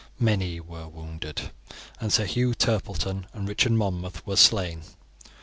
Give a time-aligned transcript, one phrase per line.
[0.19, 1.51] Many were wounded,
[1.99, 4.81] and Sir Hugh Turpleton and Richard Monmouth were slain.